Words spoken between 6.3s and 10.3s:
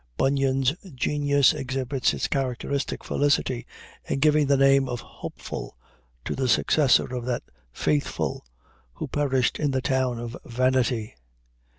the successor of that Faithful who perished in the town